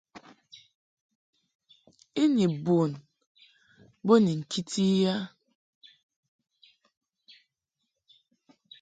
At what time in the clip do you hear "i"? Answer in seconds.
2.21-2.23, 4.97-5.01